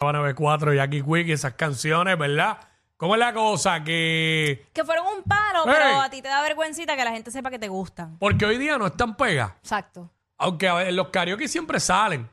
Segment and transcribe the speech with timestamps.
[0.00, 2.58] 94 Jackie Quick y esas canciones, ¿verdad?
[2.96, 3.82] ¿Cómo es la cosa?
[3.84, 4.66] Que.
[4.72, 5.72] Que fueron un palo, Ey.
[5.76, 8.16] pero a ti te da vergüencita que la gente sepa que te gustan.
[8.18, 9.52] Porque hoy día no están pegas.
[9.60, 10.10] Exacto.
[10.36, 12.28] Aunque a ver, los karaoke siempre salen.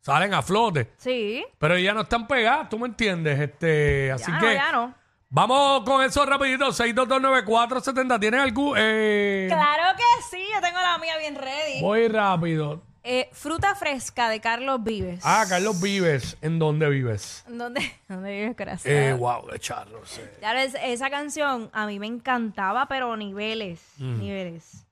[0.00, 0.92] Salen a flote.
[0.96, 1.44] Sí.
[1.58, 3.38] Pero hoy ya no están pegadas, ¿tú me entiendes?
[3.38, 4.46] Este, así ya que.
[4.46, 4.94] no, ya no.
[5.28, 6.66] Vamos con eso rapidito.
[6.72, 8.18] 6229470.
[8.18, 8.74] ¿Tienen algún...?
[8.76, 11.80] Eh, Claro que sí, yo tengo la mía bien ready.
[11.80, 12.82] Voy rápido.
[13.02, 15.20] Eh, fruta fresca de Carlos Vives.
[15.24, 16.36] Ah, Carlos Vives.
[16.42, 17.44] ¿En dónde vives?
[17.48, 18.92] ¿Dónde, ¿Dónde vives, corazón?
[18.92, 20.02] Eh, wow, de charro.
[20.04, 20.20] sí.
[20.42, 24.18] Ya ves, esa canción a mí me encantaba, pero niveles, Mm.
[24.18, 24.86] niveles.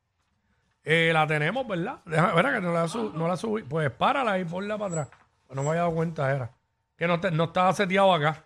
[0.84, 1.98] Eh, la tenemos, ¿verdad?
[2.06, 3.62] Deja, verá que no la, su- no la subí.
[3.62, 5.08] Pues párala y ponla para atrás.
[5.50, 6.50] No me había dado cuenta, era.
[6.96, 8.42] Que no, te- no estaba seteado acá.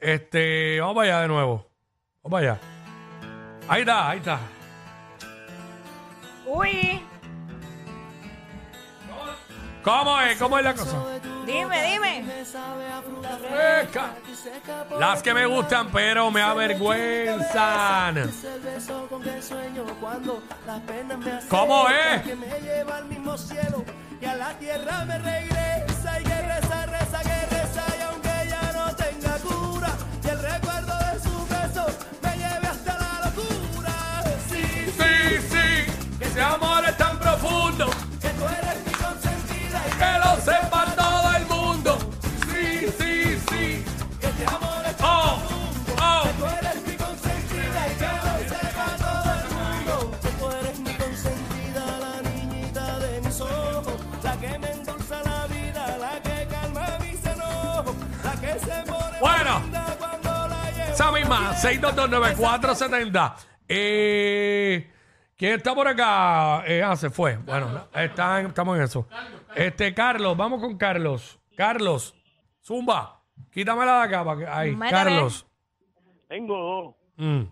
[0.00, 1.70] Este, vamos para allá de nuevo.
[2.24, 2.60] Vamos para allá.
[3.68, 4.40] Ahí está, ahí está.
[6.46, 7.00] Uy,
[9.86, 10.36] ¿Cómo es?
[10.36, 10.96] ¿Cómo es la cosa?
[11.46, 12.24] dime, dime.
[13.48, 14.16] Fresca.
[14.98, 18.28] Las que me gustan, pero me avergüenzan.
[21.48, 22.22] ¿Cómo es?
[22.22, 23.84] que me lleva al mismo cielo
[24.20, 25.95] y a la tierra me regresa
[61.28, 63.34] misma, 6229470.
[63.68, 64.90] Eh,
[65.36, 66.62] ¿Quién está por acá?
[66.66, 67.36] Eh, ah, se fue.
[67.36, 69.06] Bueno, está en- estamos en eso.
[69.54, 71.38] Este, Carlos, vamos con Carlos.
[71.56, 72.14] Carlos,
[72.64, 74.24] Zumba, quítamela de acá.
[74.24, 74.90] Para que, ahí, Métele.
[75.04, 75.46] Carlos.
[76.28, 76.94] Tengo dos.
[77.16, 77.42] Mm.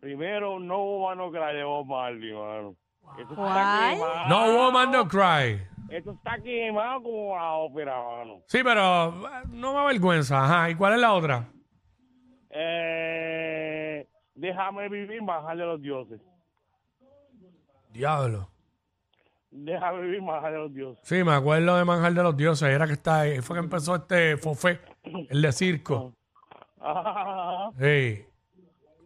[0.00, 2.76] Primero, No Woman No Cry de Bob Marley, mano.
[3.16, 4.28] Quemado.
[4.28, 5.60] No woman, no cry.
[5.90, 8.40] Esto está quemado como la ópera, mano.
[8.46, 10.42] Sí, pero eh, no me avergüenza.
[10.44, 11.44] Ajá, ¿y cuál es la otra?
[12.54, 16.20] Eh, déjame vivir, bajar de los dioses.
[17.90, 18.48] Diablo.
[19.50, 21.00] Déjame vivir, bajar de los dioses.
[21.06, 22.68] Sí, me acuerdo de Manjar de los Dioses.
[22.70, 23.40] Era que está ahí.
[23.42, 24.80] Fue que empezó este Fofé,
[25.28, 26.12] el de circo.
[27.78, 28.24] Sí.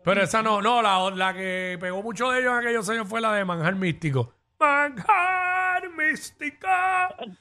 [0.04, 3.20] Pero esa no, no, la, la que pegó mucho de ellos en aquellos años fue
[3.20, 4.32] la de Manjar Místico.
[4.58, 6.66] Manjar Místico.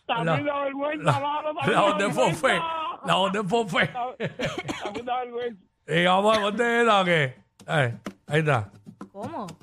[0.08, 2.22] También La- da vergüenza, La, la También voz da de vergüenza.
[2.42, 2.60] Fofé.
[3.06, 3.88] La de Fofé.
[4.84, 5.64] También da vergüenza.
[5.88, 7.36] Y vamos a ponte esa o qué.
[7.68, 7.96] Eh,
[8.28, 8.70] ahí está.
[9.12, 9.48] ¿Cómo?
[9.48, 9.56] ¿Qué?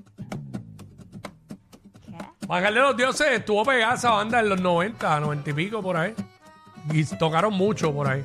[2.49, 5.97] Manjar de los Dioses estuvo pegada esa banda en los 90, 90 y pico por
[5.97, 6.15] ahí.
[6.91, 8.25] Y tocaron mucho por ahí.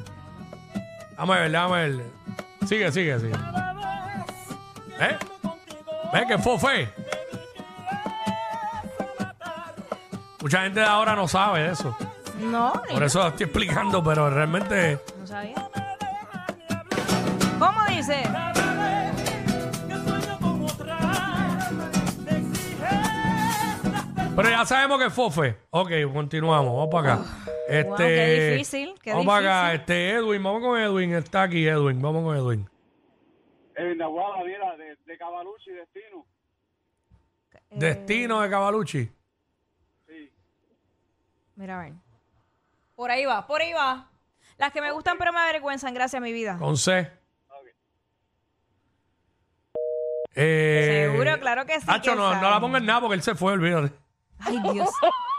[1.17, 2.01] Vamos a ver, vamos a ver.
[2.67, 3.35] Sigue, sigue, sigue.
[4.99, 5.17] ¿Eh?
[6.13, 6.89] ¿Ves que Fofé?
[10.41, 11.95] Mucha gente de ahora no sabe eso.
[12.39, 14.99] No, Por eso lo estoy explicando, pero realmente.
[24.37, 25.57] Pero ya sabemos que es Fofe.
[25.71, 26.71] Ok, continuamos.
[26.71, 27.23] Vamos para acá.
[27.67, 29.71] Este, Wow, qué difícil, qué vamos para acá.
[29.71, 29.81] difícil.
[29.81, 31.13] Este, Edwin, vamos con Edwin.
[31.15, 31.99] Está aquí, Edwin.
[31.99, 32.69] Vamos con Edwin.
[33.75, 36.25] En la guada, mira, de, de Cavalucci, Destino.
[37.51, 39.11] Eh, Destino de Cavalucci.
[41.55, 41.93] Mira, a ver.
[42.95, 44.07] Por ahí va, por ahí va.
[44.59, 46.57] Las que me gustan pero me avergüenzan, gracias a mi vida.
[46.59, 47.11] Con C.
[50.35, 51.87] Eh, Seguro, claro que sí.
[51.89, 53.91] Hacho, que no, no la pongas nada porque él se fue, olvídate.
[54.39, 54.89] Ay, Dios.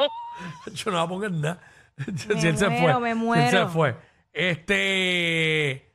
[0.67, 1.61] Hacho, no la pongas nada.
[1.97, 3.15] Me si él se muero, fue.
[3.15, 3.69] me si él se muero.
[3.71, 3.97] fue.
[4.33, 5.93] Este.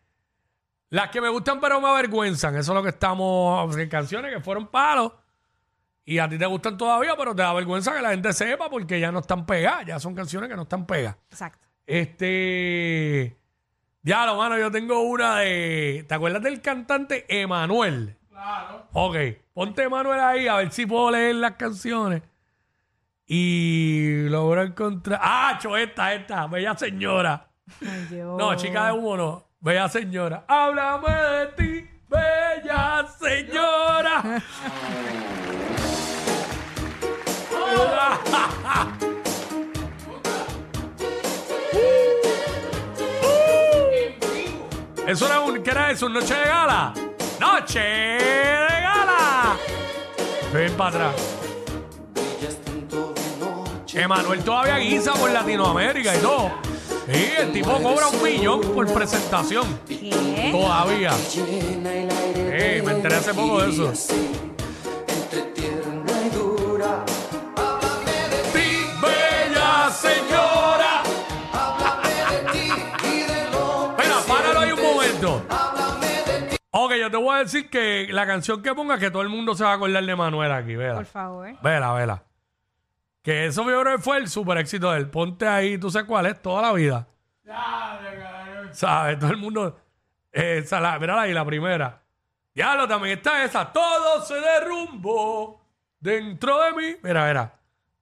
[0.89, 2.55] Las que me gustan pero me avergüenzan.
[2.55, 3.75] Eso es lo que estamos.
[3.89, 5.13] Canciones que fueron palos.
[6.05, 8.99] y a ti te gustan todavía, pero te da vergüenza que la gente sepa porque
[8.99, 11.17] ya no están pegadas, ya son canciones que no están pegadas.
[11.29, 11.65] Exacto.
[11.87, 13.37] Este.
[14.01, 16.05] Ya, lo mano, yo tengo una de.
[16.07, 18.17] ¿Te acuerdas del cantante Emanuel?
[18.29, 18.87] Claro.
[18.91, 19.15] Ok,
[19.53, 22.21] ponte Emanuel ahí a ver si puedo leer las canciones.
[23.25, 25.19] Y logro encontrar.
[25.23, 26.47] ¡Ah, cho, esta, esta!
[26.47, 27.49] Bella señora.
[27.81, 28.37] Ay, Dios.
[28.37, 29.43] No, chica de humo no.
[29.59, 30.43] Bella señora.
[30.47, 34.43] Háblame de ti, bella señora.
[45.05, 46.05] Eso era un, ¿qué era eso?
[46.05, 46.93] ¿Un noche de gala?
[47.39, 49.57] ¡Noche de gala!
[50.53, 51.42] Ven para atrás.
[53.93, 56.51] Emanuel todavía guisa por Latinoamérica y todo.
[57.05, 59.79] Sí, el tipo cobra un millón por presentación.
[59.87, 60.49] ¿Qué?
[60.51, 61.11] Todavía.
[61.35, 63.91] Eh, me enteré hace poco de eso.
[68.53, 71.03] Ti, bella señora.
[73.91, 75.41] Espera, páralo ahí un momento.
[76.71, 79.53] Ok, yo te voy a decir que la canción que ponga que todo el mundo
[79.53, 80.95] se va a acordar de Manuel aquí, vela.
[80.95, 81.49] Por favor.
[81.61, 82.23] Vela, vela.
[83.23, 85.09] Que eso yo creo que fue el super éxito de él.
[85.09, 87.07] Ponte ahí, tú sabes cuál es, toda la vida.
[88.71, 89.17] ¿Sabes?
[89.17, 89.79] Todo el mundo.
[90.31, 92.01] Eh, esa, la, mírala ahí, la primera.
[92.53, 93.71] Ya lo también está esa.
[93.71, 95.61] Todo se derrumbó
[96.01, 96.97] dentro de mí.
[97.01, 97.53] Mira, mira.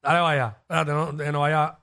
[0.02, 0.58] Dale, vaya.
[0.62, 1.78] Espérate, no, que no vaya.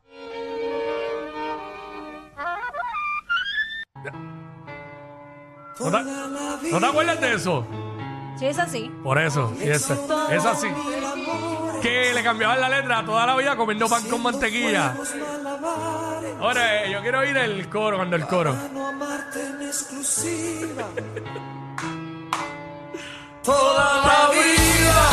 [5.79, 7.65] ¿No te, ¿No te acuerdas de eso?
[8.39, 8.91] Sí, es así.
[9.03, 9.95] Por eso, y esa,
[10.31, 10.69] es así.
[11.83, 14.95] Que le cambiaban la letra toda la vida comiendo pan con mantequilla.
[16.41, 18.57] Ahora, eh, yo quiero oír el coro cuando el coro.
[23.43, 25.11] Toda la vida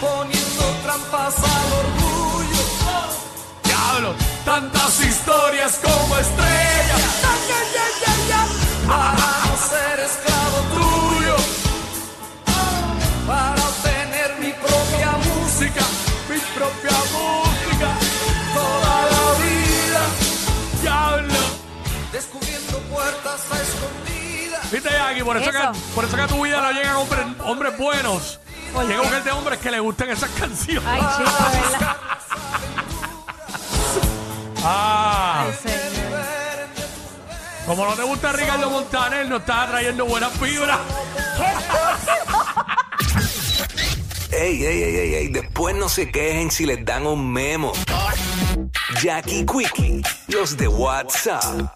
[0.00, 2.64] poniendo trampas al orgullo.
[3.64, 6.59] Diablo, tantas historias como estrellas.
[24.70, 25.72] Viste, Jackie, por eso, Eso.
[25.72, 28.38] que, por eso que a tu vida no llegan hombres, hombres buenos.
[28.86, 30.84] Llega un de hombres que le gusten esas canciones.
[30.86, 31.96] Ay, chico, de verdad.
[34.62, 36.20] Ah, Ay, señor.
[37.64, 40.78] como no te gusta Ricardo Montaner, no estás trayendo buenas fibras.
[44.30, 47.72] Ey, ey, ey, ey, ey, después no se quejen si les dan un memo.
[49.02, 51.62] Jackie Quickie, los de WhatsApp.